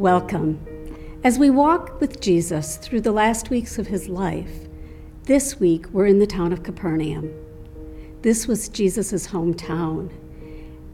[0.00, 0.64] Welcome.
[1.24, 4.66] As we walk with Jesus through the last weeks of his life,
[5.24, 7.30] this week we're in the town of Capernaum.
[8.22, 10.10] This was Jesus' hometown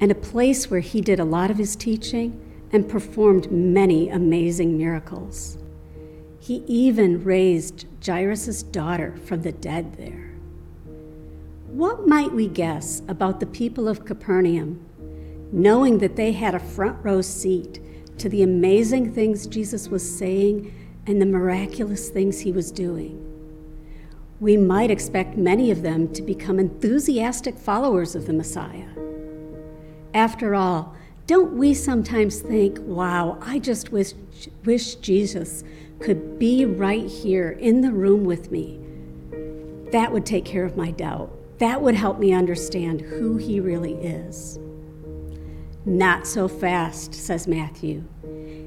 [0.01, 2.37] and a place where he did a lot of his teaching
[2.73, 5.57] and performed many amazing miracles.
[6.41, 10.33] He even raised Jairus' daughter from the dead there.
[11.69, 14.85] What might we guess about the people of Capernaum,
[15.53, 17.79] knowing that they had a front row seat
[18.19, 20.75] to the amazing things Jesus was saying
[21.07, 23.23] and the miraculous things he was doing?
[24.41, 28.89] We might expect many of them to become enthusiastic followers of the Messiah.
[30.13, 30.95] After all,
[31.27, 34.13] don't we sometimes think, wow, I just wish,
[34.65, 35.65] wish Jesus
[35.99, 38.79] could be right here in the room with me?
[39.91, 41.33] That would take care of my doubt.
[41.59, 44.59] That would help me understand who he really is.
[45.89, 48.03] Not so fast, says Matthew.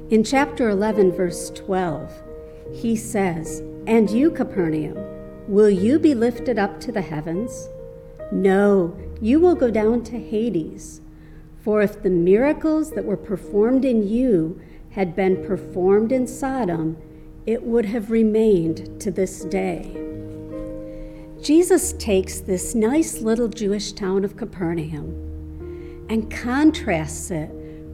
[0.09, 2.09] In chapter 11, verse 12,
[2.73, 4.97] he says, And you, Capernaum,
[5.45, 7.67] will you be lifted up to the heavens?
[8.31, 11.01] No, you will go down to Hades.
[11.61, 16.95] For if the miracles that were performed in you had been performed in Sodom,
[17.45, 19.91] it would have remained to this day.
[21.41, 25.29] Jesus takes this nice little Jewish town of Capernaum
[26.09, 27.49] and contrasts it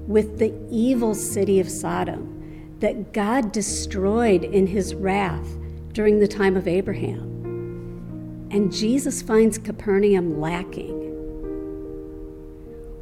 [0.07, 5.47] with the evil city of Sodom that God destroyed in his wrath
[5.91, 8.47] during the time of Abraham.
[8.51, 11.03] And Jesus finds Capernaum lacking.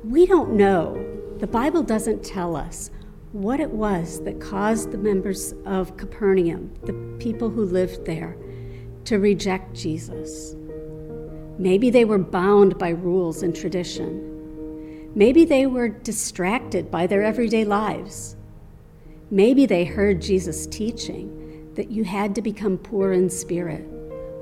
[0.04, 1.04] We don't know,
[1.38, 2.92] the Bible doesn't tell us
[3.34, 8.38] what it was that caused the members of Capernaum, the people who lived there,
[9.06, 10.56] to reject Jesus.
[11.58, 14.33] Maybe they were bound by rules and tradition.
[15.16, 18.36] Maybe they were distracted by their everyday lives.
[19.30, 23.86] Maybe they heard Jesus teaching that you had to become poor in spirit,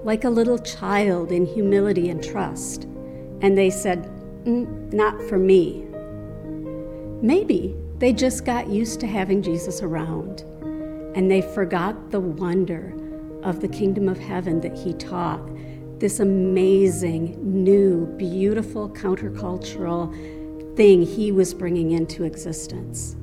[0.04, 2.84] like a little child in humility and trust.
[3.42, 4.06] And they said,
[4.46, 5.86] mm, Not for me.
[7.22, 10.44] Maybe they just got used to having Jesus around
[11.16, 12.94] and they forgot the wonder
[13.44, 15.42] of the kingdom of heaven that he taught,
[16.00, 20.14] this amazing, new, beautiful, countercultural
[20.76, 23.16] thing he was bringing into existence.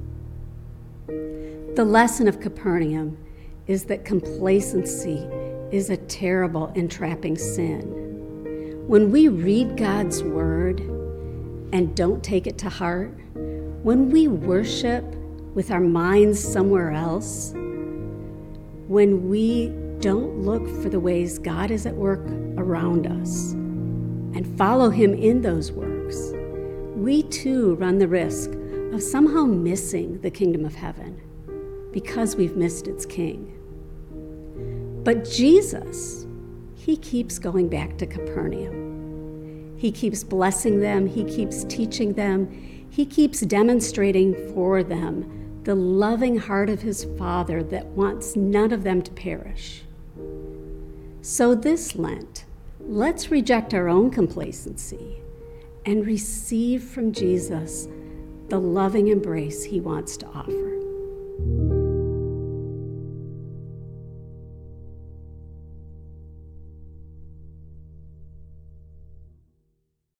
[1.06, 3.16] The lesson of Capernaum
[3.66, 5.26] is that complacency
[5.70, 8.84] is a terrible, entrapping sin.
[8.86, 13.12] When we read God's word and don't take it to heart,
[13.82, 15.04] when we worship
[15.54, 17.52] with our minds somewhere else,
[18.88, 19.68] when we
[20.00, 22.26] don't look for the ways God is at work
[22.56, 26.32] around us and follow Him in those works,
[26.98, 28.50] we too run the risk
[28.92, 31.20] of somehow missing the kingdom of heaven
[31.92, 33.54] because we've missed its king.
[35.04, 36.26] But Jesus,
[36.74, 39.76] He keeps going back to Capernaum.
[39.78, 42.50] He keeps blessing them, He keeps teaching them,
[42.90, 48.82] He keeps demonstrating for them the loving heart of His Father that wants none of
[48.82, 49.82] them to perish.
[51.22, 52.44] So, this Lent,
[52.80, 55.22] let's reject our own complacency
[55.88, 57.88] and receive from Jesus
[58.48, 60.77] the loving embrace he wants to offer.